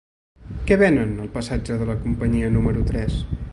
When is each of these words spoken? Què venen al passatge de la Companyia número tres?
Què 0.69 0.77
venen 0.83 1.11
al 1.25 1.29
passatge 1.37 1.79
de 1.83 1.89
la 1.91 1.99
Companyia 2.07 2.51
número 2.57 2.89
tres? 2.91 3.23